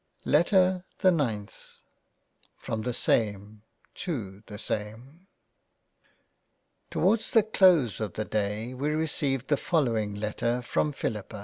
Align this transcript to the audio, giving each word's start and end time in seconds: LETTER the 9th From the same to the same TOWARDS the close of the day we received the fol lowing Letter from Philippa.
LETTER 0.25 0.83
the 1.01 1.11
9th 1.11 1.75
From 2.57 2.81
the 2.81 2.91
same 2.91 3.61
to 3.93 4.41
the 4.47 4.57
same 4.57 5.27
TOWARDS 6.89 7.29
the 7.29 7.43
close 7.43 7.99
of 7.99 8.13
the 8.13 8.25
day 8.25 8.73
we 8.73 8.89
received 8.89 9.47
the 9.49 9.57
fol 9.57 9.83
lowing 9.83 10.15
Letter 10.15 10.63
from 10.63 10.91
Philippa. 10.91 11.39